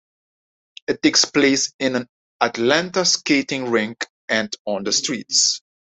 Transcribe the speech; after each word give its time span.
It 0.87 1.03
takes 1.03 1.25
place 1.25 1.73
in 1.77 1.95
an 1.95 2.07
Atlanta 2.41 3.05
skating 3.05 3.69
rink 3.69 4.07
and 4.29 4.51
on 4.65 4.83
the 4.83 4.91
streets. 4.91 5.61